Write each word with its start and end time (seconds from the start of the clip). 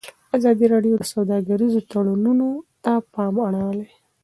ازادي 0.37 0.65
راډیو 0.73 0.95
د 0.97 1.03
سوداګریز 1.13 1.73
تړونونه 1.91 2.47
ته 2.83 2.93
پام 3.13 3.35
اړولی. 3.47 3.89